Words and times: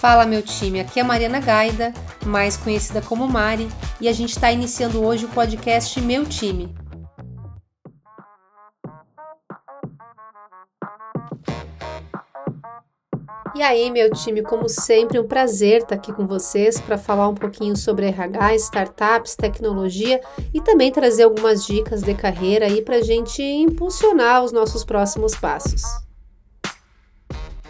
Fala 0.00 0.24
meu 0.24 0.42
time, 0.42 0.78
aqui 0.78 1.00
é 1.00 1.02
a 1.02 1.04
Mariana 1.04 1.40
Gaida, 1.40 1.92
mais 2.24 2.56
conhecida 2.56 3.02
como 3.02 3.26
Mari, 3.26 3.68
e 4.00 4.08
a 4.08 4.12
gente 4.12 4.30
está 4.30 4.52
iniciando 4.52 5.02
hoje 5.04 5.24
o 5.24 5.28
podcast 5.28 6.00
Meu 6.00 6.24
Time. 6.24 6.72
E 13.56 13.60
aí, 13.60 13.90
meu 13.90 14.08
time, 14.12 14.40
como 14.40 14.68
sempre, 14.68 15.18
um 15.18 15.26
prazer 15.26 15.82
estar 15.82 15.96
aqui 15.96 16.12
com 16.12 16.28
vocês 16.28 16.80
para 16.80 16.96
falar 16.96 17.26
um 17.26 17.34
pouquinho 17.34 17.76
sobre 17.76 18.06
RH, 18.06 18.54
startups, 18.54 19.34
tecnologia 19.34 20.20
e 20.54 20.60
também 20.60 20.92
trazer 20.92 21.24
algumas 21.24 21.66
dicas 21.66 22.02
de 22.02 22.14
carreira 22.14 22.66
aí 22.66 22.82
para 22.82 22.98
a 22.98 23.02
gente 23.02 23.42
impulsionar 23.42 24.44
os 24.44 24.52
nossos 24.52 24.84
próximos 24.84 25.34
passos. 25.34 26.07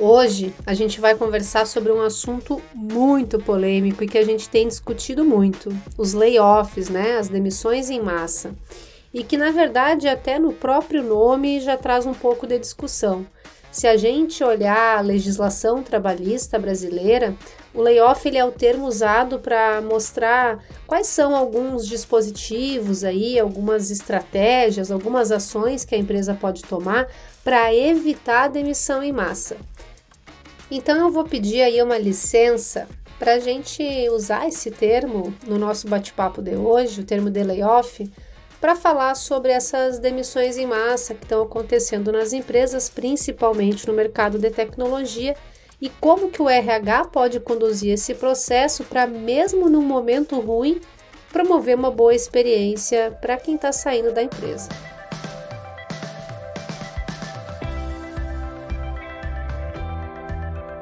Hoje 0.00 0.54
a 0.64 0.74
gente 0.74 1.00
vai 1.00 1.16
conversar 1.16 1.66
sobre 1.66 1.90
um 1.90 2.00
assunto 2.00 2.62
muito 2.72 3.36
polêmico 3.40 4.04
e 4.04 4.06
que 4.06 4.16
a 4.16 4.24
gente 4.24 4.48
tem 4.48 4.68
discutido 4.68 5.24
muito: 5.24 5.70
os 5.96 6.12
layoffs, 6.12 6.88
né, 6.88 7.18
as 7.18 7.28
demissões 7.28 7.90
em 7.90 8.00
massa. 8.00 8.54
E 9.12 9.24
que 9.24 9.36
na 9.36 9.50
verdade, 9.50 10.06
até 10.06 10.38
no 10.38 10.52
próprio 10.52 11.02
nome 11.02 11.58
já 11.58 11.76
traz 11.76 12.06
um 12.06 12.14
pouco 12.14 12.46
de 12.46 12.60
discussão. 12.60 13.26
Se 13.72 13.88
a 13.88 13.96
gente 13.96 14.42
olhar 14.44 14.98
a 14.98 15.00
legislação 15.00 15.82
trabalhista 15.82 16.58
brasileira, 16.60 17.34
o 17.74 17.82
layoff 17.82 18.26
ele 18.26 18.38
é 18.38 18.44
o 18.44 18.50
termo 18.50 18.86
usado 18.86 19.38
para 19.38 19.80
mostrar 19.80 20.64
quais 20.86 21.06
são 21.06 21.36
alguns 21.36 21.86
dispositivos 21.86 23.04
aí, 23.04 23.38
algumas 23.38 23.90
estratégias, 23.90 24.90
algumas 24.90 25.30
ações 25.30 25.84
que 25.84 25.94
a 25.94 25.98
empresa 25.98 26.34
pode 26.34 26.62
tomar 26.62 27.06
para 27.44 27.74
evitar 27.74 28.44
a 28.44 28.48
demissão 28.48 29.02
em 29.02 29.12
massa. 29.12 29.56
Então 30.70 30.96
eu 30.96 31.10
vou 31.10 31.24
pedir 31.24 31.62
aí 31.62 31.82
uma 31.82 31.98
licença 31.98 32.88
para 33.18 33.34
a 33.34 33.38
gente 33.38 33.82
usar 34.10 34.46
esse 34.46 34.70
termo 34.70 35.34
no 35.46 35.58
nosso 35.58 35.88
bate-papo 35.88 36.40
de 36.40 36.54
hoje, 36.54 37.00
o 37.00 37.04
termo 37.04 37.30
de 37.30 37.42
layoff, 37.42 38.08
para 38.60 38.76
falar 38.76 39.14
sobre 39.14 39.52
essas 39.52 39.98
demissões 39.98 40.56
em 40.56 40.66
massa 40.66 41.14
que 41.14 41.24
estão 41.24 41.42
acontecendo 41.42 42.12
nas 42.12 42.32
empresas, 42.32 42.88
principalmente 42.88 43.86
no 43.86 43.92
mercado 43.92 44.38
de 44.38 44.50
tecnologia, 44.50 45.36
e 45.80 45.88
como 45.88 46.30
que 46.30 46.42
o 46.42 46.48
RH 46.48 47.06
pode 47.06 47.40
conduzir 47.40 47.92
esse 47.92 48.14
processo 48.14 48.84
para, 48.84 49.06
mesmo 49.06 49.70
num 49.70 49.82
momento 49.82 50.40
ruim, 50.40 50.80
promover 51.32 51.76
uma 51.76 51.90
boa 51.90 52.14
experiência 52.14 53.16
para 53.20 53.36
quem 53.36 53.54
está 53.54 53.70
saindo 53.70 54.12
da 54.12 54.22
empresa. 54.22 54.68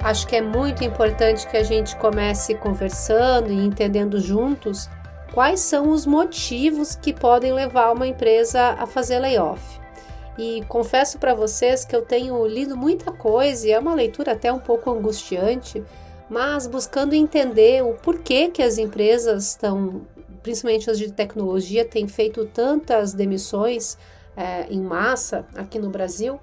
Acho 0.02 0.26
que 0.28 0.36
é 0.36 0.40
muito 0.40 0.84
importante 0.84 1.48
que 1.48 1.56
a 1.56 1.64
gente 1.64 1.96
comece 1.96 2.54
conversando 2.54 3.50
e 3.50 3.56
entendendo 3.56 4.20
juntos 4.20 4.88
quais 5.34 5.58
são 5.58 5.90
os 5.90 6.06
motivos 6.06 6.94
que 6.94 7.12
podem 7.12 7.52
levar 7.52 7.92
uma 7.92 8.06
empresa 8.06 8.76
a 8.78 8.86
fazer 8.86 9.18
layoff. 9.18 9.75
E 10.38 10.62
confesso 10.68 11.18
para 11.18 11.34
vocês 11.34 11.84
que 11.84 11.96
eu 11.96 12.02
tenho 12.02 12.46
lido 12.46 12.76
muita 12.76 13.10
coisa 13.10 13.66
e 13.66 13.72
é 13.72 13.78
uma 13.78 13.94
leitura 13.94 14.32
até 14.32 14.52
um 14.52 14.58
pouco 14.58 14.90
angustiante, 14.90 15.82
mas 16.28 16.66
buscando 16.66 17.14
entender 17.14 17.82
o 17.82 17.94
porquê 17.94 18.48
que 18.48 18.62
as 18.62 18.76
empresas 18.76 19.50
estão, 19.50 20.06
principalmente 20.42 20.90
as 20.90 20.98
de 20.98 21.10
tecnologia, 21.10 21.84
têm 21.84 22.06
feito 22.06 22.44
tantas 22.46 23.14
demissões 23.14 23.96
é, 24.36 24.66
em 24.68 24.80
massa 24.80 25.46
aqui 25.56 25.78
no 25.78 25.88
Brasil 25.88 26.38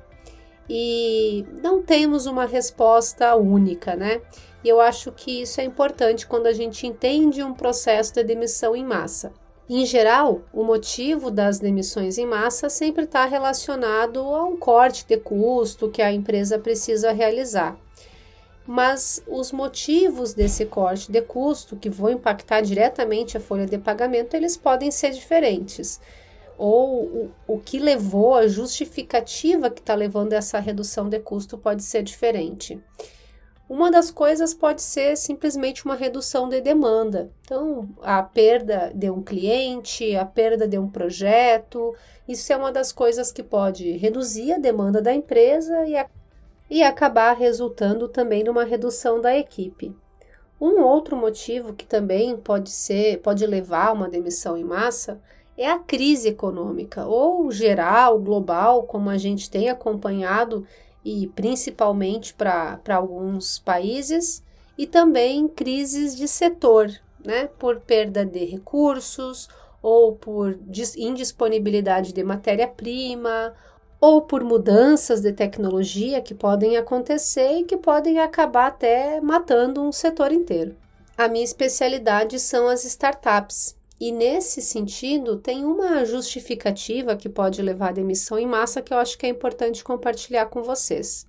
e 0.70 1.46
não 1.62 1.82
temos 1.84 2.26
uma 2.26 2.46
resposta 2.46 3.36
única, 3.36 3.96
né? 3.96 4.22
E 4.64 4.70
eu 4.70 4.80
acho 4.80 5.12
que 5.12 5.42
isso 5.42 5.60
é 5.60 5.64
importante 5.64 6.26
quando 6.26 6.48
a 6.48 6.54
gente 6.54 6.88
entende 6.88 7.44
um 7.44 7.54
processo 7.54 8.14
de 8.14 8.24
demissão 8.24 8.76
em 8.76 8.84
massa. 8.84 9.34
Em 9.70 9.86
geral, 9.86 10.42
o 10.52 10.64
motivo 10.64 11.32
das 11.32 11.60
demissões 11.60 12.18
em 12.18 12.26
massa 12.26 12.70
sempre 12.70 13.06
está 13.06 13.26
relacionado 13.26 14.20
a 14.20 14.44
um 14.44 14.58
corte 14.58 15.06
de 15.08 15.18
custo 15.18 15.90
que 15.90 16.02
a 16.02 16.12
empresa 16.12 16.60
precisa 16.60 17.12
realizar. 17.12 17.78
Mas 18.66 19.24
os 19.28 19.52
motivos 19.52 20.34
desse 20.34 20.66
corte 20.66 21.12
de 21.12 21.22
custo, 21.22 21.76
que 21.76 21.90
vão 21.90 22.12
impactar 22.12 22.62
diretamente 22.62 23.38
a 23.38 23.40
folha 23.40 23.66
de 23.66 23.78
pagamento, 23.78 24.36
eles 24.36 24.56
podem 24.58 24.92
ser 24.92 25.12
diferentes 25.12 26.00
ou 26.58 27.04
o, 27.04 27.32
o 27.48 27.60
que 27.60 27.80
levou, 27.80 28.36
a 28.36 28.48
justificativa 28.48 29.70
que 29.70 29.80
está 29.80 29.96
levando 29.96 30.34
essa 30.34 30.60
redução 30.60 31.10
de 31.10 31.20
custo 31.20 31.58
pode 31.58 31.84
ser 31.84 32.04
diferente. 32.04 32.80
Uma 33.68 33.90
das 33.90 34.12
coisas 34.12 34.54
pode 34.54 34.82
ser 34.82 35.16
simplesmente 35.16 35.86
uma 35.86 35.96
redução 35.96 36.50
de 36.50 36.60
demanda. 36.60 37.32
Então, 37.42 37.88
a 38.02 38.22
perda 38.22 38.92
de 38.94 39.10
um 39.10 39.24
cliente, 39.24 40.16
a 40.16 40.26
perda 40.26 40.68
de 40.68 40.78
um 40.78 40.88
projeto, 40.88 41.96
isso 42.28 42.52
é 42.52 42.58
uma 42.58 42.72
das 42.72 42.92
coisas 42.92 43.32
que 43.32 43.42
pode 43.42 43.92
reduzir 43.94 44.54
a 44.54 44.60
demanda 44.60 45.02
da 45.02 45.14
empresa 45.14 45.86
e, 45.86 45.96
a, 45.96 46.08
e 46.70 46.84
acabar 46.84 47.34
resultando 47.36 48.08
também 48.08 48.44
numa 48.44 48.66
redução 48.66 49.22
da 49.22 49.36
equipe. 49.36 49.96
Um 50.60 50.82
outro 50.82 51.16
motivo 51.16 51.74
que 51.74 51.86
também 51.86 52.38
pode 52.38 52.70
ser, 52.70 53.20
pode 53.20 53.46
levar 53.46 53.88
a 53.88 53.94
uma 53.94 54.10
demissão 54.10 54.58
em 54.58 54.64
massa 54.64 55.20
é 55.58 55.70
a 55.70 55.78
crise 55.78 56.30
econômica, 56.30 57.06
ou 57.06 57.52
geral, 57.52 58.20
global, 58.20 58.84
como 58.84 59.10
a 59.10 59.18
gente 59.18 59.50
tem 59.50 59.70
acompanhado, 59.70 60.66
e 61.04 61.28
principalmente 61.28 62.34
para 62.34 62.80
alguns 62.96 63.60
países, 63.60 64.44
e 64.78 64.88
também 64.88 65.48
crises 65.48 66.16
de 66.16 66.28
setor, 66.28 66.92
né, 67.24 67.48
por 67.60 67.80
perda 67.80 68.26
de 68.26 68.44
recursos, 68.46 69.50
ou 69.82 70.16
por 70.16 70.58
indisponibilidade 70.98 72.14
de 72.14 72.24
matéria-prima, 72.24 73.54
ou 74.00 74.22
por 74.22 74.44
mudanças 74.44 75.22
de 75.22 75.32
tecnologia 75.32 76.22
que 76.22 76.34
podem 76.34 76.78
acontecer 76.78 77.60
e 77.60 77.64
que 77.64 77.78
podem 77.78 78.20
acabar 78.20 78.68
até 78.68 79.22
matando 79.22 79.82
um 79.82 79.92
setor 79.92 80.32
inteiro. 80.32 80.76
A 81.18 81.28
minha 81.28 81.44
especialidade 81.44 82.40
são 82.40 82.68
as 82.68 82.84
startups 82.84 83.78
e 84.06 84.12
nesse 84.12 84.62
sentido, 84.62 85.38
tem 85.38 85.64
uma 85.64 86.04
justificativa 86.04 87.16
que 87.16 87.30
pode 87.30 87.62
levar 87.62 87.88
à 87.88 87.92
demissão 87.94 88.38
em 88.38 88.46
massa 88.46 88.82
que 88.82 88.94
eu 88.94 88.98
acho 88.98 89.18
que 89.18 89.26
é 89.26 89.30
importante 89.30 89.82
compartilhar 89.82 90.48
com 90.48 90.62
vocês. 90.62 91.26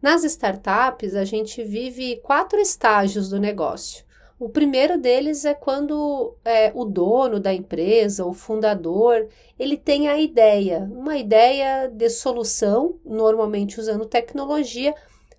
Nas 0.00 0.22
startups, 0.22 1.16
a 1.16 1.24
gente 1.24 1.64
vive 1.64 2.20
quatro 2.22 2.60
estágios 2.60 3.28
do 3.28 3.40
negócio. 3.40 4.04
O 4.38 4.48
primeiro 4.48 4.96
deles 4.96 5.44
é 5.44 5.52
quando 5.52 6.36
é, 6.44 6.70
o 6.76 6.84
dono 6.84 7.40
da 7.40 7.52
empresa, 7.52 8.24
o 8.24 8.32
fundador, 8.32 9.26
ele 9.58 9.76
tem 9.76 10.06
a 10.06 10.16
ideia, 10.16 10.88
uma 10.92 11.16
ideia 11.16 11.88
de 11.88 12.08
solução, 12.08 13.00
normalmente 13.04 13.80
usando 13.80 14.06
tecnologia, 14.06 14.94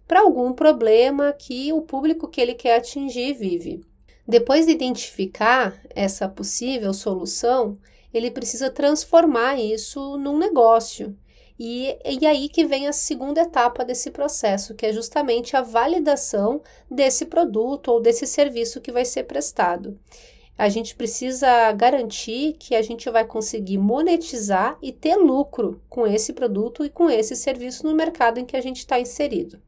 para 0.06 0.20
algum 0.20 0.52
problema 0.52 1.32
que 1.32 1.72
o 1.72 1.82
público 1.82 2.28
que 2.28 2.42
ele 2.42 2.56
quer 2.56 2.76
atingir 2.76 3.36
vive. 3.36 3.87
Depois 4.28 4.66
de 4.66 4.74
identificar 4.74 5.82
essa 5.96 6.28
possível 6.28 6.94
solução, 6.94 7.78
ele 8.14 8.30
precisa 8.30 8.70
transformar 8.70 9.58
isso 9.58 10.18
num 10.18 10.38
negócio. 10.38 11.18
E, 11.60 11.98
e 12.06 12.26
aí 12.26 12.50
que 12.50 12.66
vem 12.66 12.88
a 12.88 12.94
segunda 12.94 13.42
etapa 13.42 13.84
desse 13.86 14.12
processo, 14.12 14.76
que 14.76 14.86
é 14.86 14.94
justamente 14.94 15.56
a 15.56 15.62
validação 15.62 16.62
desse 16.92 17.26
produto 17.26 17.88
ou 17.88 18.02
desse 18.02 18.28
serviço 18.28 18.82
que 18.82 18.92
vai 18.92 19.06
ser 19.06 19.24
prestado. 19.24 19.98
A 20.58 20.70
gente 20.70 20.96
precisa 20.96 21.72
garantir 21.72 22.58
que 22.60 22.76
a 22.76 22.82
gente 22.82 23.10
vai 23.10 23.24
conseguir 23.24 23.78
monetizar 23.78 24.78
e 24.82 24.92
ter 24.92 25.16
lucro 25.16 25.82
com 25.88 26.06
esse 26.06 26.34
produto 26.34 26.84
e 26.84 26.90
com 26.90 27.10
esse 27.10 27.36
serviço 27.36 27.86
no 27.86 27.96
mercado 27.96 28.40
em 28.40 28.46
que 28.46 28.58
a 28.58 28.62
gente 28.62 28.80
está 28.80 29.00
inserido. 29.00 29.62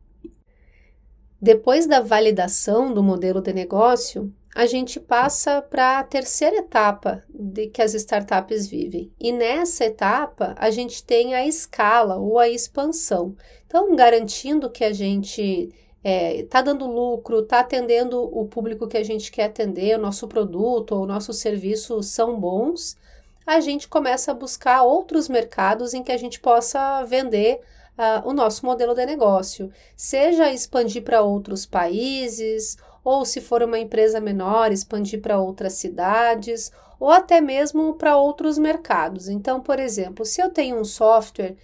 Depois 1.42 1.88
da 1.88 2.02
validação 2.02 2.94
do 2.94 3.02
modelo 3.02 3.40
de 3.40 3.54
negócio, 3.54 4.34
a 4.60 4.66
gente 4.66 5.00
passa 5.00 5.62
para 5.62 6.00
a 6.00 6.04
terceira 6.04 6.58
etapa 6.58 7.24
de 7.30 7.68
que 7.68 7.82
as 7.82 7.94
startups 7.94 8.68
vivem. 8.68 9.10
E 9.18 9.32
nessa 9.32 9.86
etapa, 9.86 10.54
a 10.58 10.70
gente 10.70 11.02
tem 11.02 11.34
a 11.34 11.48
escala 11.48 12.18
ou 12.18 12.38
a 12.38 12.50
expansão. 12.50 13.38
Então, 13.66 13.96
garantindo 13.96 14.70
que 14.70 14.84
a 14.84 14.92
gente 14.92 15.70
está 15.72 15.78
é, 16.04 16.44
tá 16.44 16.62
dando 16.62 16.86
lucro, 16.88 17.40
está 17.40 17.62
atendendo 17.62 18.22
o 18.22 18.50
público 18.50 18.86
que 18.86 18.98
a 18.98 19.04
gente 19.04 19.32
quer 19.32 19.46
atender, 19.46 19.98
o 19.98 20.02
nosso 20.02 20.28
produto 20.28 20.94
ou 20.94 21.04
o 21.04 21.08
nosso 21.08 21.32
serviço 21.32 22.04
são 22.04 22.38
bons, 22.38 22.98
a 23.46 23.62
gente 23.62 23.88
começa 23.88 24.32
a 24.32 24.36
buscar 24.36 24.84
outros 24.84 25.30
mercados 25.30 25.94
em 25.94 26.04
que 26.04 26.12
a 26.12 26.18
gente 26.18 26.38
possa 26.38 27.02
vender 27.06 27.62
uh, 27.98 28.28
o 28.28 28.34
nosso 28.34 28.66
modelo 28.66 28.94
de 28.94 29.06
negócio, 29.06 29.72
seja 29.96 30.52
expandir 30.52 31.02
para 31.02 31.22
outros 31.22 31.66
países 31.66 32.76
ou 33.04 33.26
se 33.26 33.42
for 33.42 33.64
uma 33.64 33.80
empresa 33.80 34.20
menor, 34.20 34.72
expandir 34.72 35.22
para 35.22 35.40
outras 35.40 35.74
cidades 35.74 36.72
ou 37.00 37.10
até 37.10 37.40
mesmo 37.40 37.94
para 37.94 38.18
outros 38.18 38.58
mercados. 38.58 39.30
Então, 39.30 39.62
por 39.62 39.80
exemplo, 39.80 40.26
se 40.26 40.42
eu 40.42 40.50
tenho 40.50 40.80
um 40.80 40.84
software 40.84 41.56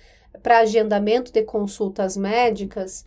para 0.41 0.59
agendamento 0.59 1.31
de 1.31 1.43
consultas 1.43 2.15
médicas, 2.15 3.05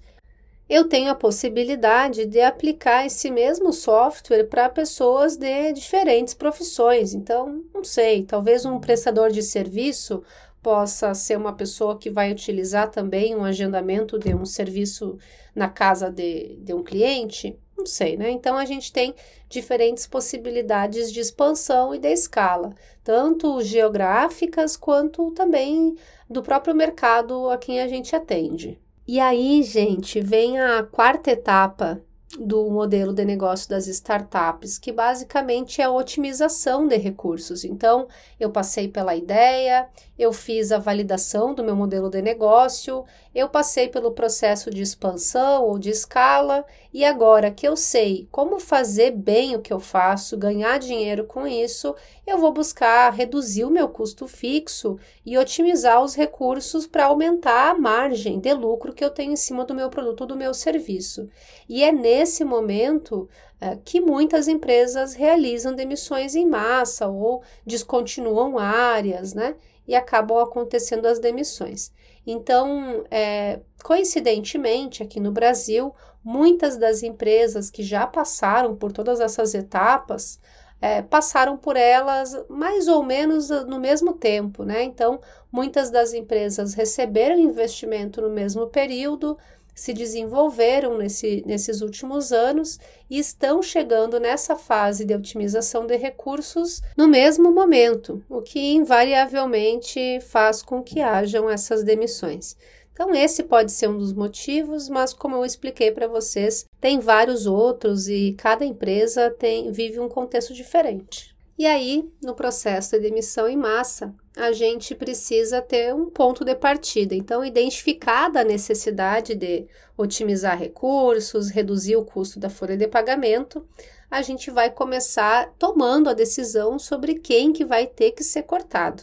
eu 0.68 0.86
tenho 0.86 1.10
a 1.10 1.14
possibilidade 1.14 2.26
de 2.26 2.40
aplicar 2.42 3.06
esse 3.06 3.30
mesmo 3.30 3.72
software 3.72 4.44
para 4.44 4.68
pessoas 4.68 5.36
de 5.36 5.72
diferentes 5.72 6.34
profissões. 6.34 7.14
Então, 7.14 7.64
não 7.72 7.82
sei, 7.82 8.24
talvez 8.24 8.66
um 8.66 8.78
prestador 8.78 9.30
de 9.30 9.42
serviço 9.42 10.22
possa 10.62 11.14
ser 11.14 11.38
uma 11.38 11.54
pessoa 11.54 11.98
que 11.98 12.10
vai 12.10 12.30
utilizar 12.30 12.90
também 12.90 13.34
um 13.34 13.44
agendamento 13.44 14.18
de 14.18 14.34
um 14.34 14.44
serviço 14.44 15.16
na 15.54 15.68
casa 15.68 16.10
de, 16.10 16.56
de 16.56 16.74
um 16.74 16.82
cliente. 16.82 17.58
Não 17.78 17.86
sei, 17.86 18.16
né? 18.16 18.28
Então 18.30 18.58
a 18.58 18.64
gente 18.64 18.92
tem 18.92 19.14
diferentes 19.48 20.04
possibilidades 20.04 21.12
de 21.12 21.20
expansão 21.20 21.94
e 21.94 21.98
de 21.98 22.08
escala, 22.08 22.74
tanto 23.04 23.62
geográficas 23.62 24.76
quanto 24.76 25.30
também 25.30 25.96
do 26.28 26.42
próprio 26.42 26.74
mercado 26.74 27.48
a 27.48 27.56
quem 27.56 27.80
a 27.80 27.86
gente 27.86 28.16
atende. 28.16 28.80
E 29.06 29.20
aí, 29.20 29.62
gente, 29.62 30.20
vem 30.20 30.58
a 30.58 30.82
quarta 30.82 31.30
etapa 31.30 32.02
do 32.36 32.68
modelo 32.70 33.12
de 33.12 33.24
negócio 33.24 33.70
das 33.70 33.86
startups, 33.86 34.78
que 34.78 34.92
basicamente 34.92 35.80
é 35.80 35.84
a 35.84 35.90
otimização 35.90 36.86
de 36.86 36.96
recursos. 36.96 37.64
Então, 37.64 38.06
eu 38.38 38.50
passei 38.50 38.86
pela 38.86 39.16
ideia, 39.16 39.88
eu 40.18 40.32
fiz 40.32 40.70
a 40.70 40.78
validação 40.78 41.54
do 41.54 41.64
meu 41.64 41.74
modelo 41.74 42.10
de 42.10 42.20
negócio, 42.20 43.04
eu 43.34 43.48
passei 43.48 43.88
pelo 43.88 44.12
processo 44.12 44.68
de 44.68 44.82
expansão 44.82 45.64
ou 45.64 45.78
de 45.78 45.90
escala, 45.90 46.66
e 46.92 47.04
agora 47.04 47.50
que 47.50 47.66
eu 47.66 47.76
sei 47.76 48.28
como 48.30 48.58
fazer 48.58 49.12
bem 49.12 49.54
o 49.54 49.60
que 49.60 49.72
eu 49.72 49.78
faço, 49.78 50.36
ganhar 50.36 50.78
dinheiro 50.78 51.24
com 51.24 51.46
isso, 51.46 51.94
eu 52.26 52.38
vou 52.38 52.52
buscar 52.52 53.10
reduzir 53.12 53.64
o 53.64 53.70
meu 53.70 53.88
custo 53.88 54.26
fixo 54.26 54.98
e 55.24 55.38
otimizar 55.38 56.02
os 56.02 56.14
recursos 56.14 56.86
para 56.86 57.06
aumentar 57.06 57.70
a 57.70 57.78
margem 57.78 58.40
de 58.40 58.52
lucro 58.52 58.92
que 58.92 59.04
eu 59.04 59.10
tenho 59.10 59.32
em 59.32 59.36
cima 59.36 59.64
do 59.64 59.74
meu 59.74 59.88
produto 59.88 60.22
ou 60.22 60.26
do 60.26 60.36
meu 60.36 60.52
serviço. 60.52 61.28
E 61.68 61.84
é 61.84 61.92
nesse 61.92 62.17
momento 62.44 63.28
é, 63.60 63.76
que 63.84 64.00
muitas 64.00 64.48
empresas 64.48 65.14
realizam 65.14 65.74
demissões 65.74 66.34
em 66.34 66.46
massa 66.46 67.08
ou 67.08 67.42
descontinuam 67.66 68.58
áreas, 68.58 69.34
né? 69.34 69.56
E 69.86 69.94
acabam 69.94 70.38
acontecendo 70.38 71.06
as 71.06 71.18
demissões. 71.18 71.92
Então, 72.26 73.04
é, 73.10 73.60
coincidentemente, 73.82 75.02
aqui 75.02 75.18
no 75.18 75.32
Brasil, 75.32 75.94
muitas 76.22 76.76
das 76.76 77.02
empresas 77.02 77.70
que 77.70 77.82
já 77.82 78.06
passaram 78.06 78.76
por 78.76 78.92
todas 78.92 79.18
essas 79.18 79.54
etapas 79.54 80.38
é, 80.80 81.02
passaram 81.02 81.56
por 81.56 81.76
elas 81.76 82.36
mais 82.48 82.86
ou 82.86 83.02
menos 83.02 83.48
no 83.66 83.80
mesmo 83.80 84.12
tempo, 84.12 84.62
né? 84.62 84.82
Então, 84.82 85.20
muitas 85.50 85.90
das 85.90 86.12
empresas 86.12 86.74
receberam 86.74 87.38
investimento 87.38 88.20
no 88.20 88.30
mesmo 88.30 88.68
período, 88.68 89.36
se 89.78 89.92
desenvolveram 89.92 90.98
nesse, 90.98 91.42
nesses 91.46 91.80
últimos 91.80 92.32
anos 92.32 92.80
e 93.08 93.18
estão 93.18 93.62
chegando 93.62 94.18
nessa 94.18 94.56
fase 94.56 95.04
de 95.04 95.14
otimização 95.14 95.86
de 95.86 95.96
recursos 95.96 96.82
no 96.96 97.06
mesmo 97.06 97.52
momento, 97.52 98.20
o 98.28 98.42
que 98.42 98.74
invariavelmente 98.74 100.20
faz 100.20 100.62
com 100.62 100.82
que 100.82 101.00
hajam 101.00 101.48
essas 101.48 101.84
demissões. 101.84 102.56
Então, 102.92 103.14
esse 103.14 103.44
pode 103.44 103.70
ser 103.70 103.88
um 103.88 103.96
dos 103.96 104.12
motivos, 104.12 104.88
mas 104.88 105.14
como 105.14 105.36
eu 105.36 105.44
expliquei 105.44 105.92
para 105.92 106.08
vocês, 106.08 106.66
tem 106.80 106.98
vários 106.98 107.46
outros 107.46 108.08
e 108.08 108.34
cada 108.36 108.64
empresa 108.64 109.30
tem, 109.30 109.70
vive 109.70 110.00
um 110.00 110.08
contexto 110.08 110.52
diferente. 110.52 111.37
E 111.58 111.66
aí, 111.66 112.08
no 112.22 112.36
processo 112.36 112.92
de 112.92 113.00
demissão 113.00 113.48
em 113.48 113.56
massa, 113.56 114.14
a 114.36 114.52
gente 114.52 114.94
precisa 114.94 115.60
ter 115.60 115.92
um 115.92 116.08
ponto 116.08 116.44
de 116.44 116.54
partida. 116.54 117.16
Então, 117.16 117.44
identificada 117.44 118.40
a 118.40 118.44
necessidade 118.44 119.34
de 119.34 119.66
otimizar 119.96 120.56
recursos, 120.56 121.50
reduzir 121.50 121.96
o 121.96 122.04
custo 122.04 122.38
da 122.38 122.48
folha 122.48 122.76
de 122.76 122.86
pagamento, 122.86 123.66
a 124.08 124.22
gente 124.22 124.52
vai 124.52 124.70
começar 124.70 125.52
tomando 125.58 126.08
a 126.08 126.14
decisão 126.14 126.78
sobre 126.78 127.16
quem 127.16 127.52
que 127.52 127.64
vai 127.64 127.88
ter 127.88 128.12
que 128.12 128.22
ser 128.22 128.44
cortado. 128.44 129.02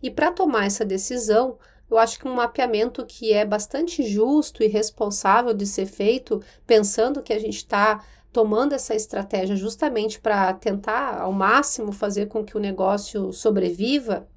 E 0.00 0.08
para 0.08 0.30
tomar 0.30 0.66
essa 0.66 0.84
decisão, 0.84 1.58
eu 1.90 1.98
acho 1.98 2.20
que 2.20 2.28
um 2.28 2.34
mapeamento 2.34 3.04
que 3.04 3.32
é 3.32 3.44
bastante 3.44 4.04
justo 4.04 4.62
e 4.62 4.68
responsável 4.68 5.52
de 5.52 5.66
ser 5.66 5.86
feito, 5.86 6.40
pensando 6.64 7.22
que 7.22 7.32
a 7.32 7.38
gente 7.38 7.56
está 7.56 8.04
tomando 8.36 8.74
essa 8.74 8.94
estratégia 8.94 9.56
justamente 9.56 10.20
para 10.20 10.52
tentar 10.52 11.22
ao 11.22 11.32
máximo 11.32 11.90
fazer 11.90 12.26
com 12.26 12.44
que 12.44 12.54
o 12.54 12.60
negócio 12.60 13.32
sobreviva, 13.32 14.28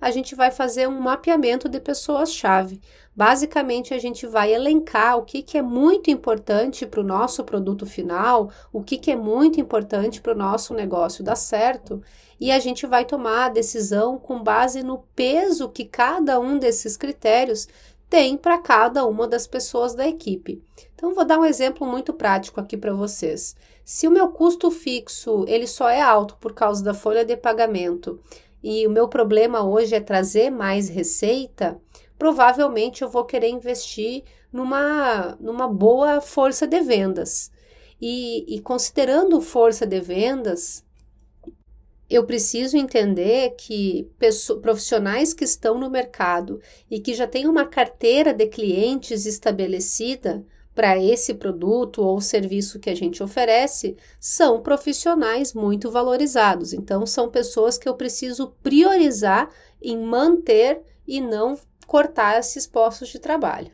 a 0.00 0.10
gente 0.10 0.34
vai 0.34 0.50
fazer 0.50 0.88
um 0.88 0.98
mapeamento 0.98 1.68
de 1.68 1.78
pessoas-chave. 1.78 2.80
Basicamente, 3.14 3.92
a 3.92 3.98
gente 3.98 4.26
vai 4.26 4.54
elencar 4.54 5.18
o 5.18 5.22
que, 5.22 5.42
que 5.42 5.58
é 5.58 5.62
muito 5.62 6.10
importante 6.10 6.86
para 6.86 7.00
o 7.00 7.04
nosso 7.04 7.44
produto 7.44 7.84
final, 7.84 8.50
o 8.72 8.82
que, 8.82 8.96
que 8.96 9.10
é 9.10 9.16
muito 9.16 9.60
importante 9.60 10.22
para 10.22 10.32
o 10.32 10.38
nosso 10.38 10.72
negócio 10.72 11.22
dar 11.22 11.36
certo, 11.36 12.02
e 12.40 12.50
a 12.50 12.58
gente 12.58 12.86
vai 12.86 13.04
tomar 13.04 13.44
a 13.44 13.48
decisão 13.50 14.18
com 14.18 14.42
base 14.42 14.82
no 14.82 15.04
peso 15.14 15.68
que 15.68 15.84
cada 15.84 16.40
um 16.40 16.58
desses 16.58 16.96
critérios 16.96 17.68
tem 18.12 18.36
para 18.36 18.58
cada 18.58 19.06
uma 19.06 19.26
das 19.26 19.46
pessoas 19.46 19.94
da 19.94 20.06
equipe. 20.06 20.62
Então 20.94 21.14
vou 21.14 21.24
dar 21.24 21.38
um 21.38 21.46
exemplo 21.46 21.86
muito 21.86 22.12
prático 22.12 22.60
aqui 22.60 22.76
para 22.76 22.92
vocês. 22.92 23.56
Se 23.86 24.06
o 24.06 24.10
meu 24.10 24.28
custo 24.28 24.70
fixo 24.70 25.46
ele 25.48 25.66
só 25.66 25.88
é 25.88 26.02
alto 26.02 26.36
por 26.36 26.52
causa 26.52 26.84
da 26.84 26.92
folha 26.92 27.24
de 27.24 27.38
pagamento 27.38 28.20
e 28.62 28.86
o 28.86 28.90
meu 28.90 29.08
problema 29.08 29.64
hoje 29.64 29.94
é 29.94 30.00
trazer 30.00 30.50
mais 30.50 30.90
receita, 30.90 31.80
provavelmente 32.18 33.00
eu 33.00 33.08
vou 33.08 33.24
querer 33.24 33.48
investir 33.48 34.24
numa, 34.52 35.34
numa 35.40 35.66
boa 35.66 36.20
força 36.20 36.66
de 36.66 36.82
vendas. 36.82 37.50
E, 37.98 38.56
e 38.56 38.60
considerando 38.60 39.40
força 39.40 39.86
de 39.86 40.00
vendas, 40.02 40.84
eu 42.12 42.24
preciso 42.24 42.76
entender 42.76 43.54
que 43.56 44.06
profissionais 44.60 45.32
que 45.32 45.44
estão 45.44 45.78
no 45.78 45.88
mercado 45.88 46.60
e 46.90 47.00
que 47.00 47.14
já 47.14 47.26
têm 47.26 47.48
uma 47.48 47.64
carteira 47.64 48.34
de 48.34 48.46
clientes 48.46 49.24
estabelecida 49.24 50.44
para 50.74 50.98
esse 50.98 51.32
produto 51.32 52.02
ou 52.02 52.20
serviço 52.20 52.78
que 52.78 52.90
a 52.90 52.94
gente 52.94 53.22
oferece 53.22 53.96
são 54.20 54.60
profissionais 54.60 55.54
muito 55.54 55.90
valorizados. 55.90 56.74
Então, 56.74 57.06
são 57.06 57.30
pessoas 57.30 57.78
que 57.78 57.88
eu 57.88 57.94
preciso 57.94 58.54
priorizar 58.62 59.50
em 59.80 59.98
manter 59.98 60.82
e 61.06 61.18
não 61.18 61.58
cortar 61.86 62.38
esses 62.38 62.66
postos 62.66 63.08
de 63.08 63.18
trabalho. 63.18 63.70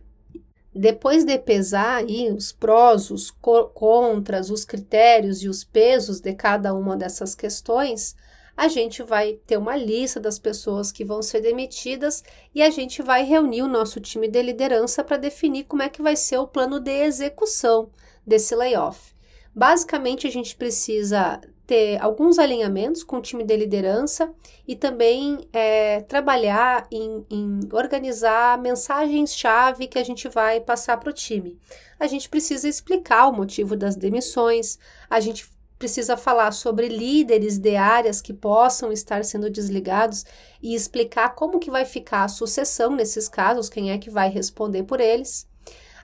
Depois 0.73 1.25
de 1.25 1.37
pesar 1.39 1.97
aí 1.97 2.31
os 2.31 2.53
prós, 2.53 3.11
os 3.11 3.33
contras, 3.33 4.49
os 4.49 4.65
critérios 4.65 5.43
e 5.43 5.49
os 5.49 5.65
pesos 5.65 6.21
de 6.21 6.33
cada 6.35 6.73
uma 6.73 6.97
dessas 6.97 7.35
questões, 7.35 8.15
a 8.59 8.67
gente 8.67 9.05
vai 9.05 9.35
ter 9.47 9.57
uma 9.57 9.77
lista 9.77 10.19
das 10.19 10.37
pessoas 10.37 10.91
que 10.91 11.05
vão 11.05 11.23
ser 11.23 11.41
demitidas 11.41 12.25
e 12.53 12.61
a 12.61 12.69
gente 12.71 13.01
vai 13.03 13.23
reunir 13.23 13.63
o 13.63 13.69
nosso 13.69 14.01
time 14.01 14.27
de 14.27 14.43
liderança 14.43 15.05
para 15.05 15.17
definir 15.17 15.63
como 15.63 15.85
é 15.85 15.89
que 15.89 16.03
vai 16.03 16.17
ser 16.17 16.39
o 16.39 16.49
plano 16.49 16.81
de 16.81 16.91
execução 16.91 17.89
desse 18.27 18.57
layoff. 18.57 19.15
Basicamente, 19.55 20.27
a 20.27 20.31
gente 20.31 20.57
precisa 20.57 21.41
ter 21.69 22.03
alguns 22.03 22.37
alinhamentos 22.37 23.05
com 23.05 23.19
o 23.19 23.23
time 23.23 23.45
de 23.45 23.57
liderança 23.57 24.35
e 24.67 24.75
também 24.75 25.49
é, 25.53 26.01
trabalhar 26.01 26.89
em, 26.91 27.25
em 27.31 27.61
organizar 27.73 28.59
mensagens-chave 28.59 29.87
que 29.87 30.01
a 30.01 30.05
gente 30.05 30.29
vai 30.29 30.61
passar 30.61 30.97
para 30.97 31.11
o 31.11 31.13
time. 31.13 31.57
A 32.01 32.09
gente 32.09 32.29
precisa 32.29 32.69
explicar 32.69 33.29
o 33.29 33.33
motivo 33.33 33.77
das 33.77 33.95
demissões, 33.95 34.81
a 35.09 35.21
gente 35.21 35.47
precisa 35.79 36.17
falar 36.17 36.53
sobre 36.53 36.89
líderes 36.89 37.57
de 37.57 37.77
áreas 37.77 38.21
que 38.21 38.33
possam 38.33 38.91
estar 38.91 39.25
sendo 39.25 39.49
desligados 39.49 40.25
e 40.61 40.75
explicar 40.75 41.35
como 41.35 41.61
que 41.61 41.71
vai 41.71 41.85
ficar 41.85 42.25
a 42.25 42.29
sucessão 42.29 42.95
nesses 42.95 43.29
casos, 43.29 43.69
quem 43.69 43.93
é 43.93 43.99
que 43.99 44.11
vai 44.11 44.29
responder 44.29 44.83
por 44.83 45.01
eles. 45.01 45.47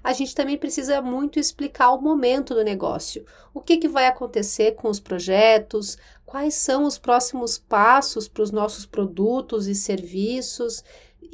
A 0.03 0.13
gente 0.13 0.35
também 0.35 0.59
precisa 0.59 1.01
muito 1.01 1.39
explicar 1.39 1.91
o 1.93 2.01
momento 2.01 2.55
do 2.55 2.63
negócio, 2.63 3.25
o 3.55 3.61
que, 3.61 3.79
que 3.79 3.89
vai 3.89 4.07
acontecer 4.07 4.73
com 4.73 4.91
os 4.91 5.01
projetos, 5.01 5.97
quais 6.27 6.55
são 6.55 6.85
os 6.85 6.99
próximos 6.99 7.57
passos 7.57 8.29
para 8.29 8.43
os 8.43 8.51
nossos 8.51 8.85
produtos 8.85 9.67
e 9.67 9.75
serviços, 9.75 10.85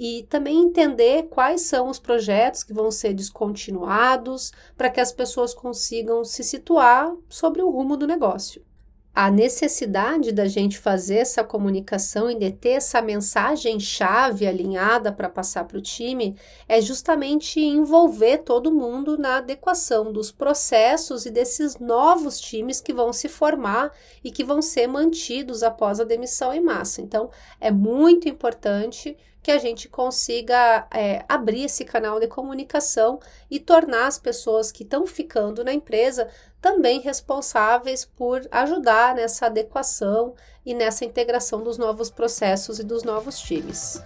e 0.00 0.26
também 0.30 0.58
entender 0.62 1.24
quais 1.24 1.60
são 1.60 1.88
os 1.90 1.98
projetos 1.98 2.64
que 2.64 2.72
vão 2.72 2.90
ser 2.90 3.12
descontinuados 3.12 4.50
para 4.74 4.88
que 4.88 4.98
as 4.98 5.12
pessoas 5.12 5.52
consigam 5.52 6.24
se 6.24 6.42
situar 6.42 7.14
sobre 7.28 7.60
o 7.60 7.68
rumo 7.68 7.98
do 7.98 8.06
negócio. 8.06 8.64
a 9.12 9.28
necessidade 9.30 10.30
da 10.32 10.46
gente 10.46 10.78
fazer 10.78 11.16
essa 11.16 11.42
comunicação 11.44 12.30
e 12.30 12.34
de 12.34 12.50
ter 12.52 12.70
essa 12.70 13.02
mensagem-chave 13.02 14.46
alinhada 14.46 15.12
para 15.12 15.28
passar 15.28 15.64
para 15.64 15.76
o 15.78 15.82
time 15.82 16.36
é 16.68 16.80
justamente 16.80 17.60
envolver 17.60 18.38
todo 18.38 18.72
mundo 18.72 19.18
na 19.18 19.38
adequação 19.38 20.12
dos 20.12 20.30
processos 20.30 21.26
e 21.26 21.30
desses 21.30 21.76
novos 21.78 22.40
times 22.40 22.80
que 22.80 22.92
vão 22.94 23.12
se 23.12 23.28
formar 23.28 23.92
e 24.22 24.30
que 24.30 24.44
vão 24.44 24.62
ser 24.62 24.86
mantidos 24.86 25.62
após 25.64 25.98
a 26.00 26.04
demissão 26.04 26.54
em 26.54 26.60
massa. 26.60 27.02
Então, 27.02 27.30
é 27.60 27.70
muito 27.70 28.28
importante 28.28 29.16
que 29.42 29.50
a 29.50 29.58
gente 29.58 29.88
consiga 29.88 30.86
é, 30.90 31.24
abrir 31.28 31.64
esse 31.64 31.84
canal 31.84 32.20
de 32.20 32.26
comunicação 32.26 33.18
e 33.50 33.58
tornar 33.58 34.06
as 34.06 34.18
pessoas 34.18 34.70
que 34.70 34.82
estão 34.82 35.06
ficando 35.06 35.64
na 35.64 35.72
empresa 35.72 36.28
também 36.60 37.00
responsáveis 37.00 38.04
por 38.04 38.46
ajudar 38.50 39.14
nessa 39.14 39.46
adequação 39.46 40.34
e 40.64 40.74
nessa 40.74 41.04
integração 41.04 41.62
dos 41.62 41.78
novos 41.78 42.10
processos 42.10 42.78
e 42.78 42.84
dos 42.84 43.02
novos 43.02 43.38
times. 43.40 44.02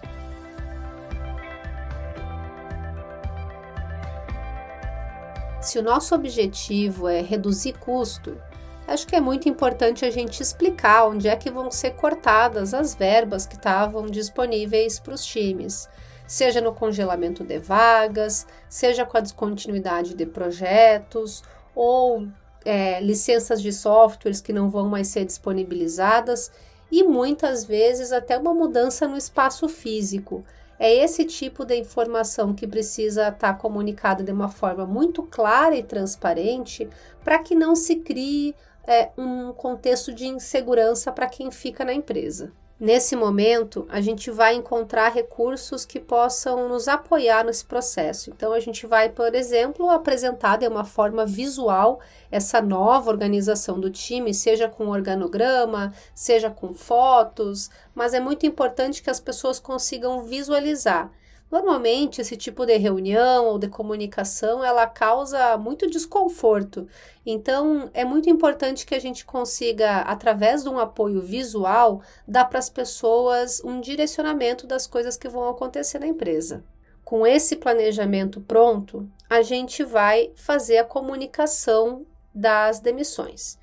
Se 5.60 5.78
o 5.78 5.82
nosso 5.82 6.14
objetivo 6.14 7.08
é 7.08 7.22
reduzir 7.22 7.72
custo, 7.78 8.40
acho 8.86 9.06
que 9.06 9.16
é 9.16 9.20
muito 9.20 9.48
importante 9.48 10.04
a 10.04 10.10
gente 10.10 10.42
explicar 10.42 11.06
onde 11.06 11.28
é 11.28 11.36
que 11.36 11.50
vão 11.50 11.70
ser 11.70 11.92
cortadas 11.92 12.74
as 12.74 12.94
verbas 12.94 13.46
que 13.46 13.56
estavam 13.56 14.06
disponíveis 14.06 14.98
para 14.98 15.14
os 15.14 15.24
times, 15.24 15.88
seja 16.26 16.60
no 16.60 16.72
congelamento 16.72 17.44
de 17.44 17.58
vagas, 17.58 18.46
seja 18.68 19.04
com 19.04 19.16
a 19.16 19.20
descontinuidade 19.20 20.14
de 20.14 20.26
projetos 20.26 21.42
ou 21.74 22.26
é, 22.64 23.00
licenças 23.00 23.60
de 23.60 23.72
softwares 23.72 24.40
que 24.40 24.52
não 24.52 24.70
vão 24.70 24.88
mais 24.88 25.08
ser 25.08 25.24
disponibilizadas 25.24 26.50
e 26.90 27.02
muitas 27.02 27.64
vezes 27.64 28.12
até 28.12 28.38
uma 28.38 28.54
mudança 28.54 29.06
no 29.06 29.16
espaço 29.16 29.68
físico. 29.68 30.44
É 30.78 30.92
esse 30.92 31.24
tipo 31.24 31.64
de 31.64 31.76
informação 31.76 32.52
que 32.52 32.66
precisa 32.66 33.28
estar 33.28 33.54
comunicada 33.54 34.24
de 34.24 34.32
uma 34.32 34.48
forma 34.48 34.84
muito 34.84 35.22
clara 35.22 35.76
e 35.76 35.82
transparente 35.82 36.88
para 37.22 37.38
que 37.38 37.54
não 37.54 37.76
se 37.76 37.96
crie 37.96 38.54
é, 38.86 39.10
um 39.16 39.52
contexto 39.52 40.12
de 40.12 40.26
insegurança 40.26 41.12
para 41.12 41.28
quem 41.28 41.50
fica 41.50 41.84
na 41.84 41.92
empresa. 41.92 42.52
Nesse 42.78 43.14
momento, 43.14 43.86
a 43.88 44.00
gente 44.00 44.32
vai 44.32 44.56
encontrar 44.56 45.12
recursos 45.12 45.84
que 45.84 46.00
possam 46.00 46.68
nos 46.68 46.88
apoiar 46.88 47.44
nesse 47.44 47.64
processo. 47.64 48.30
Então, 48.30 48.52
a 48.52 48.58
gente 48.58 48.84
vai, 48.84 49.08
por 49.08 49.32
exemplo, 49.32 49.88
apresentar 49.88 50.58
de 50.58 50.66
uma 50.66 50.84
forma 50.84 51.24
visual 51.24 52.00
essa 52.32 52.60
nova 52.60 53.10
organização 53.10 53.78
do 53.78 53.90
time, 53.90 54.34
seja 54.34 54.68
com 54.68 54.88
organograma, 54.88 55.94
seja 56.12 56.50
com 56.50 56.74
fotos, 56.74 57.70
mas 57.94 58.12
é 58.12 58.18
muito 58.18 58.44
importante 58.44 59.02
que 59.04 59.10
as 59.10 59.20
pessoas 59.20 59.60
consigam 59.60 60.24
visualizar. 60.24 61.12
Normalmente, 61.54 62.20
esse 62.20 62.36
tipo 62.36 62.66
de 62.66 62.76
reunião 62.76 63.46
ou 63.46 63.60
de 63.60 63.68
comunicação, 63.68 64.64
ela 64.64 64.88
causa 64.88 65.56
muito 65.56 65.88
desconforto. 65.88 66.88
Então, 67.24 67.88
é 67.94 68.04
muito 68.04 68.28
importante 68.28 68.84
que 68.84 68.92
a 68.92 68.98
gente 68.98 69.24
consiga, 69.24 69.98
através 70.00 70.64
de 70.64 70.68
um 70.68 70.80
apoio 70.80 71.20
visual, 71.20 72.02
dar 72.26 72.46
para 72.46 72.58
as 72.58 72.68
pessoas 72.68 73.62
um 73.64 73.80
direcionamento 73.80 74.66
das 74.66 74.88
coisas 74.88 75.16
que 75.16 75.28
vão 75.28 75.48
acontecer 75.48 76.00
na 76.00 76.08
empresa. 76.08 76.64
Com 77.04 77.24
esse 77.24 77.54
planejamento 77.54 78.40
pronto, 78.40 79.08
a 79.30 79.40
gente 79.40 79.84
vai 79.84 80.32
fazer 80.34 80.78
a 80.78 80.84
comunicação 80.84 82.04
das 82.34 82.80
demissões. 82.80 83.56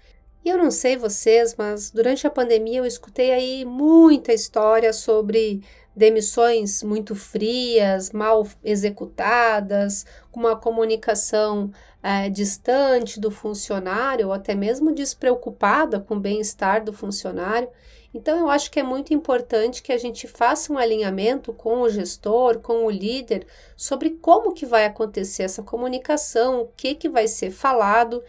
E 0.44 0.50
eu 0.50 0.58
não 0.58 0.72
sei 0.72 0.98
vocês, 0.98 1.56
mas 1.56 1.92
durante 1.92 2.26
a 2.26 2.30
pandemia 2.30 2.80
eu 2.80 2.86
escutei 2.86 3.32
aí 3.32 3.64
muita 3.64 4.34
história 4.34 4.92
sobre 4.92 5.62
demissões 5.96 6.82
muito 6.82 7.16
frias, 7.16 8.12
mal 8.12 8.48
executadas, 8.64 10.06
com 10.32 10.40
uma 10.40 10.56
comunicação 10.56 11.72
é, 12.02 12.30
distante 12.30 13.20
do 13.20 13.30
funcionário, 13.30 14.28
ou 14.28 14.34
até 14.34 14.56
mesmo 14.56 14.94
despreocupada 14.94 16.00
com 16.00 16.16
o 16.16 16.20
bem-estar 16.20 16.84
do 16.84 16.94
funcionário. 16.94 17.70
Então, 18.14 18.38
eu 18.40 18.50
acho 18.50 18.70
que 18.70 18.80
é 18.80 18.84
muito 18.84 19.14
importante 19.14 19.82
que 19.82 19.92
a 19.94 19.98
gente 19.98 20.28
faça 20.28 20.74
um 20.74 20.78
alinhamento 20.78 21.54
com 21.54 21.82
o 21.82 21.90
gestor, 21.90 22.60
com 22.60 22.86
o 22.86 22.90
líder, 22.90 23.48
sobre 23.78 24.10
como 24.10 24.54
que 24.54 24.66
vai 24.66 24.86
acontecer 24.86 25.44
essa 25.44 25.64
comunicação, 25.64 26.62
o 26.62 26.68
que, 26.76 26.94
que 26.94 27.08
vai 27.08 27.28
ser 27.28 27.52
falado. 27.52 28.22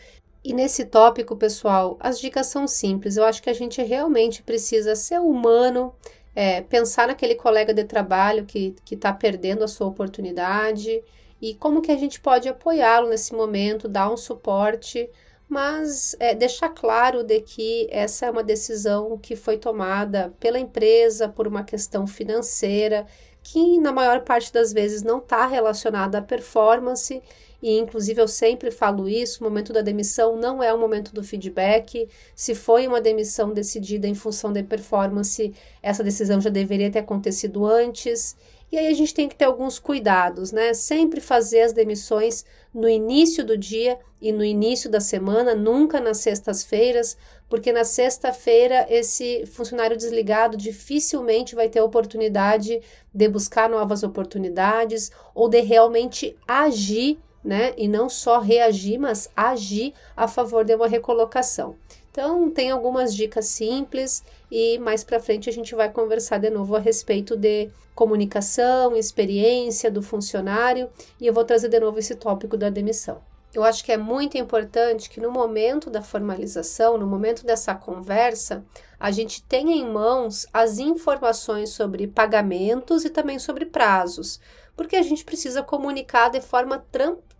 E 0.44 0.52
nesse 0.52 0.84
tópico, 0.84 1.36
pessoal, 1.36 1.96
as 2.00 2.18
dicas 2.18 2.48
são 2.48 2.66
simples. 2.66 3.16
Eu 3.16 3.24
acho 3.24 3.42
que 3.42 3.50
a 3.50 3.54
gente 3.54 3.80
realmente 3.80 4.42
precisa 4.42 4.96
ser 4.96 5.20
humano, 5.20 5.94
é, 6.34 6.62
pensar 6.62 7.06
naquele 7.06 7.36
colega 7.36 7.72
de 7.72 7.84
trabalho 7.84 8.44
que 8.44 8.74
está 8.90 9.12
perdendo 9.12 9.62
a 9.62 9.68
sua 9.68 9.86
oportunidade 9.86 11.02
e 11.40 11.54
como 11.54 11.82
que 11.82 11.92
a 11.92 11.96
gente 11.96 12.20
pode 12.20 12.48
apoiá-lo 12.48 13.08
nesse 13.08 13.34
momento, 13.34 13.88
dar 13.88 14.10
um 14.10 14.16
suporte, 14.16 15.08
mas 15.48 16.16
é, 16.18 16.34
deixar 16.34 16.70
claro 16.70 17.22
de 17.22 17.40
que 17.40 17.86
essa 17.90 18.26
é 18.26 18.30
uma 18.30 18.42
decisão 18.42 19.18
que 19.18 19.36
foi 19.36 19.58
tomada 19.58 20.34
pela 20.40 20.58
empresa 20.58 21.28
por 21.28 21.46
uma 21.46 21.62
questão 21.62 22.06
financeira 22.06 23.06
que 23.42 23.78
na 23.78 23.92
maior 23.92 24.20
parte 24.20 24.52
das 24.52 24.72
vezes 24.72 25.02
não 25.02 25.18
está 25.18 25.46
relacionada 25.46 26.18
à 26.18 26.22
performance 26.22 27.22
e 27.62 27.78
inclusive 27.78 28.20
eu 28.20 28.26
sempre 28.26 28.72
falo 28.72 29.08
isso, 29.08 29.40
o 29.40 29.44
momento 29.44 29.72
da 29.72 29.80
demissão 29.80 30.36
não 30.36 30.60
é 30.60 30.74
o 30.74 30.78
momento 30.78 31.14
do 31.14 31.22
feedback. 31.22 32.08
Se 32.34 32.56
foi 32.56 32.88
uma 32.88 33.00
demissão 33.00 33.52
decidida 33.52 34.08
em 34.08 34.14
função 34.14 34.52
da 34.52 34.62
performance, 34.64 35.54
essa 35.80 36.02
decisão 36.02 36.40
já 36.40 36.50
deveria 36.50 36.90
ter 36.90 36.98
acontecido 36.98 37.64
antes. 37.64 38.36
E 38.72 38.78
aí 38.78 38.86
a 38.86 38.94
gente 38.94 39.12
tem 39.12 39.28
que 39.28 39.36
ter 39.36 39.44
alguns 39.44 39.78
cuidados, 39.78 40.50
né? 40.50 40.72
Sempre 40.72 41.20
fazer 41.20 41.60
as 41.60 41.74
demissões 41.74 42.42
no 42.72 42.88
início 42.88 43.44
do 43.44 43.54
dia 43.54 43.98
e 44.18 44.32
no 44.32 44.42
início 44.42 44.88
da 44.88 44.98
semana, 44.98 45.54
nunca 45.54 46.00
nas 46.00 46.18
sextas-feiras, 46.18 47.18
porque 47.50 47.70
na 47.70 47.84
sexta-feira 47.84 48.86
esse 48.88 49.44
funcionário 49.44 49.94
desligado 49.94 50.56
dificilmente 50.56 51.54
vai 51.54 51.68
ter 51.68 51.82
oportunidade 51.82 52.80
de 53.12 53.28
buscar 53.28 53.68
novas 53.68 54.02
oportunidades 54.02 55.10
ou 55.34 55.50
de 55.50 55.60
realmente 55.60 56.34
agir 56.48 57.18
né? 57.44 57.72
E 57.76 57.88
não 57.88 58.08
só 58.08 58.38
reagir, 58.38 58.98
mas 58.98 59.28
agir 59.36 59.94
a 60.16 60.28
favor 60.28 60.64
de 60.64 60.74
uma 60.74 60.86
recolocação. 60.86 61.76
Então, 62.10 62.50
tem 62.50 62.70
algumas 62.70 63.14
dicas 63.14 63.46
simples 63.46 64.22
e 64.50 64.78
mais 64.78 65.02
para 65.02 65.18
frente 65.18 65.48
a 65.48 65.52
gente 65.52 65.74
vai 65.74 65.90
conversar 65.90 66.38
de 66.38 66.50
novo 66.50 66.76
a 66.76 66.78
respeito 66.78 67.34
de 67.36 67.70
comunicação, 67.94 68.94
experiência 68.94 69.90
do 69.90 70.02
funcionário 70.02 70.90
e 71.18 71.26
eu 71.26 71.32
vou 71.32 71.44
trazer 71.44 71.68
de 71.68 71.80
novo 71.80 71.98
esse 71.98 72.14
tópico 72.14 72.56
da 72.56 72.68
demissão. 72.68 73.20
Eu 73.54 73.62
acho 73.64 73.84
que 73.84 73.92
é 73.92 73.98
muito 73.98 74.38
importante 74.38 75.10
que 75.10 75.20
no 75.20 75.30
momento 75.30 75.90
da 75.90 76.00
formalização, 76.00 76.96
no 76.96 77.06
momento 77.06 77.44
dessa 77.44 77.74
conversa, 77.74 78.64
a 78.98 79.10
gente 79.10 79.42
tenha 79.42 79.74
em 79.74 79.86
mãos 79.86 80.46
as 80.52 80.78
informações 80.78 81.70
sobre 81.70 82.06
pagamentos 82.06 83.04
e 83.04 83.10
também 83.10 83.38
sobre 83.38 83.66
prazos, 83.66 84.40
porque 84.74 84.96
a 84.96 85.02
gente 85.02 85.24
precisa 85.24 85.62
comunicar 85.62 86.30
de 86.30 86.40
forma 86.40 86.82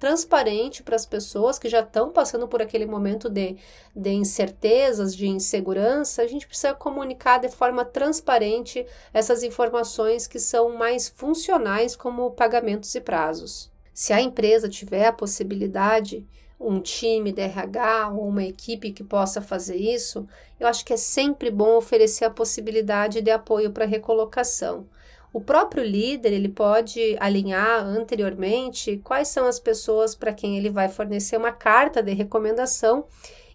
transparente 0.02 0.82
para 0.82 0.96
as 0.96 1.06
pessoas 1.06 1.60
que 1.60 1.68
já 1.68 1.78
estão 1.78 2.10
passando 2.10 2.48
por 2.48 2.60
aquele 2.60 2.86
momento 2.86 3.30
de, 3.30 3.56
de 3.94 4.10
incertezas, 4.10 5.14
de 5.14 5.28
insegurança. 5.28 6.22
A 6.22 6.26
gente 6.26 6.44
precisa 6.44 6.74
comunicar 6.74 7.38
de 7.38 7.48
forma 7.48 7.84
transparente 7.84 8.84
essas 9.14 9.44
informações 9.44 10.26
que 10.26 10.40
são 10.40 10.76
mais 10.76 11.08
funcionais, 11.08 11.94
como 11.94 12.32
pagamentos 12.32 12.92
e 12.96 13.00
prazos. 13.00 13.70
Se 13.94 14.12
a 14.12 14.20
empresa 14.20 14.68
tiver 14.68 15.06
a 15.06 15.12
possibilidade, 15.12 16.26
um 16.58 16.80
time 16.80 17.30
de 17.30 17.42
RH 17.42 18.10
ou 18.10 18.26
uma 18.26 18.42
equipe 18.42 18.90
que 18.90 19.04
possa 19.04 19.40
fazer 19.40 19.76
isso, 19.76 20.26
eu 20.58 20.66
acho 20.66 20.84
que 20.84 20.94
é 20.94 20.96
sempre 20.96 21.48
bom 21.48 21.76
oferecer 21.76 22.24
a 22.24 22.30
possibilidade 22.30 23.20
de 23.20 23.30
apoio 23.30 23.70
para 23.70 23.84
recolocação. 23.84 24.84
O 25.32 25.40
próprio 25.40 25.82
líder 25.82 26.32
ele 26.32 26.48
pode 26.48 27.16
alinhar 27.18 27.84
anteriormente 27.86 29.00
quais 29.02 29.28
são 29.28 29.46
as 29.46 29.58
pessoas 29.58 30.14
para 30.14 30.32
quem 30.32 30.58
ele 30.58 30.68
vai 30.68 30.90
fornecer 30.90 31.38
uma 31.38 31.50
carta 31.50 32.02
de 32.02 32.12
recomendação 32.12 33.06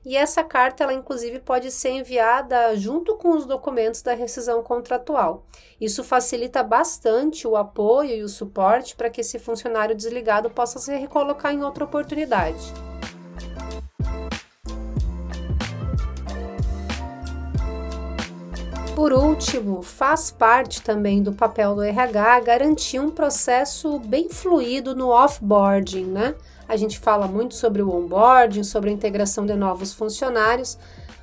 e 0.03 0.15
essa 0.15 0.43
carta 0.43 0.83
ela 0.83 0.93
inclusive 0.93 1.37
pode 1.39 1.69
ser 1.69 1.89
enviada 1.89 2.75
junto 2.75 3.15
com 3.15 3.29
os 3.29 3.45
documentos 3.45 4.01
da 4.01 4.15
rescisão 4.15 4.63
contratual. 4.63 5.45
Isso 5.79 6.03
facilita 6.03 6.63
bastante 6.63 7.47
o 7.47 7.55
apoio 7.55 8.15
e 8.15 8.23
o 8.23 8.29
suporte 8.29 8.95
para 8.95 9.09
que 9.09 9.21
esse 9.21 9.37
funcionário 9.37 9.95
desligado 9.95 10.49
possa 10.49 10.79
se 10.79 10.95
recolocar 10.95 11.53
em 11.53 11.63
outra 11.63 11.83
oportunidade. 11.83 12.73
Por 18.97 19.13
último, 19.13 19.83
faz 19.83 20.31
parte 20.31 20.81
também 20.81 21.21
do 21.21 21.31
papel 21.31 21.75
do 21.75 21.83
RH 21.83 22.39
garantir 22.39 22.99
um 22.99 23.11
processo 23.11 23.99
bem 23.99 24.27
fluido 24.27 24.95
no 24.95 25.09
offboarding, 25.09 26.05
né? 26.05 26.33
A 26.67 26.75
gente 26.75 26.97
fala 26.97 27.27
muito 27.27 27.53
sobre 27.53 27.83
o 27.83 27.95
onboarding, 27.95 28.63
sobre 28.63 28.89
a 28.89 28.93
integração 28.93 29.45
de 29.45 29.53
novos 29.53 29.93
funcionários, 29.93 30.79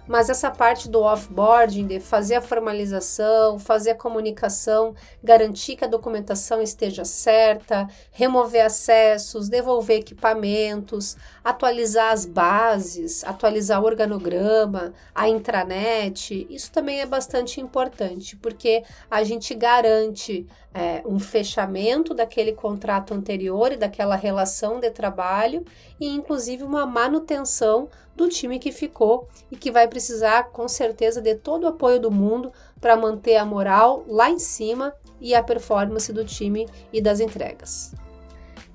mas 0.07 0.29
essa 0.29 0.51
parte 0.51 0.89
do 0.89 1.01
offboarding, 1.03 1.87
de 1.87 2.01
fazer 2.01 2.37
a 2.37 2.43
formalização, 2.43 3.59
fazer 3.59 3.93
a 3.93 3.95
comunicação, 3.95 4.95
garantir 5.23 5.77
que 5.77 5.85
a 5.85 5.89
documentação 5.89 6.61
esteja 6.61 7.05
certa, 7.05 7.89
remover 8.11 8.65
acessos, 8.65 9.49
devolver 9.49 9.99
equipamentos, 9.99 11.17
atualizar 11.43 12.13
as 12.13 12.27
bases, 12.27 13.25
atualizar 13.25 13.83
o 13.83 13.87
organograma, 13.87 14.93
a 15.15 15.29
intranet, 15.29 16.47
isso 16.51 16.71
também 16.71 17.01
é 17.01 17.07
bastante 17.07 17.61
importante, 17.61 18.37
porque 18.37 18.83
a 19.11 19.23
gente 19.25 19.55
garante 19.55 20.47
é, 20.75 21.03
um 21.07 21.21
fechamento 21.21 22.13
daquele 22.13 22.53
contrato 22.53 23.15
anterior 23.15 23.71
e 23.71 23.77
daquela 23.77 24.17
relação 24.17 24.81
de 24.81 24.91
trabalho 24.91 25.65
e, 26.01 26.09
inclusive, 26.09 26.65
uma 26.65 26.85
manutenção 26.85 27.89
do 28.17 28.29
time 28.29 28.59
que 28.59 28.73
ficou 28.73 29.29
e 29.51 29.57
que 29.57 29.71
vai 29.71 29.87
precisar, 29.87 30.51
com 30.51 30.67
certeza, 30.69 31.23
de 31.23 31.37
todo 31.37 31.65
o 31.65 31.69
apoio 31.69 32.01
do 32.01 32.11
mundo 32.11 32.53
para 32.81 32.97
manter 32.97 33.37
a 33.37 33.45
moral 33.45 34.05
lá 34.09 34.29
em 34.29 34.39
cima 34.39 34.93
e 35.21 35.35
a 35.35 35.43
performance 35.43 36.13
do 36.13 36.25
time 36.25 36.69
e 36.93 37.01
das 37.01 37.21
entregas. 37.21 37.95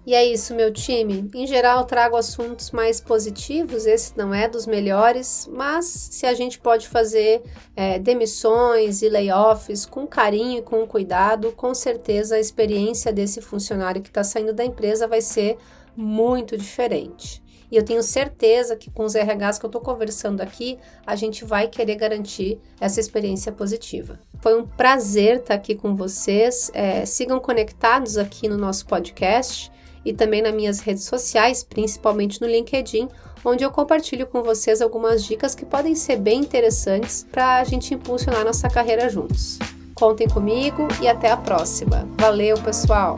E 0.09 0.15
é 0.15 0.25
isso, 0.25 0.55
meu 0.55 0.73
time. 0.73 1.29
Em 1.35 1.45
geral, 1.45 1.85
trago 1.85 2.15
assuntos 2.15 2.71
mais 2.71 2.99
positivos. 2.99 3.85
Esse 3.85 4.17
não 4.17 4.33
é 4.33 4.49
dos 4.49 4.65
melhores, 4.65 5.47
mas 5.53 5.85
se 5.85 6.25
a 6.25 6.33
gente 6.33 6.57
pode 6.57 6.87
fazer 6.87 7.43
é, 7.75 7.99
demissões 7.99 9.03
e 9.03 9.07
layoffs 9.07 9.85
com 9.85 10.07
carinho 10.07 10.57
e 10.57 10.61
com 10.63 10.87
cuidado, 10.87 11.51
com 11.51 11.75
certeza 11.75 12.37
a 12.37 12.39
experiência 12.39 13.13
desse 13.13 13.39
funcionário 13.39 14.01
que 14.01 14.07
está 14.09 14.23
saindo 14.23 14.51
da 14.51 14.65
empresa 14.65 15.07
vai 15.07 15.21
ser 15.21 15.59
muito 15.95 16.57
diferente. 16.57 17.43
E 17.71 17.77
eu 17.77 17.85
tenho 17.85 18.01
certeza 18.01 18.75
que 18.75 18.89
com 18.89 19.05
os 19.05 19.13
RHs 19.13 19.59
que 19.59 19.65
eu 19.65 19.69
estou 19.69 19.79
conversando 19.79 20.41
aqui, 20.41 20.79
a 21.05 21.15
gente 21.15 21.45
vai 21.45 21.67
querer 21.67 21.93
garantir 21.93 22.59
essa 22.81 22.99
experiência 22.99 23.51
positiva. 23.51 24.19
Foi 24.41 24.59
um 24.59 24.65
prazer 24.65 25.35
estar 25.35 25.53
aqui 25.53 25.75
com 25.75 25.95
vocês. 25.95 26.71
É, 26.73 27.05
sigam 27.05 27.39
conectados 27.39 28.17
aqui 28.17 28.49
no 28.49 28.57
nosso 28.57 28.87
podcast 28.87 29.71
e 30.03 30.13
também 30.13 30.41
nas 30.41 30.53
minhas 30.53 30.79
redes 30.79 31.03
sociais, 31.03 31.63
principalmente 31.63 32.41
no 32.41 32.47
LinkedIn, 32.47 33.07
onde 33.43 33.63
eu 33.63 33.71
compartilho 33.71 34.27
com 34.27 34.41
vocês 34.41 34.81
algumas 34.81 35.23
dicas 35.23 35.55
que 35.55 35.65
podem 35.65 35.95
ser 35.95 36.17
bem 36.17 36.39
interessantes 36.39 37.25
para 37.31 37.57
a 37.57 37.63
gente 37.63 37.93
impulsionar 37.93 38.43
nossa 38.43 38.69
carreira 38.69 39.09
juntos. 39.09 39.59
Contem 39.95 40.27
comigo 40.27 40.87
e 41.01 41.07
até 41.07 41.29
a 41.29 41.37
próxima. 41.37 42.07
Valeu, 42.17 42.57
pessoal! 42.61 43.17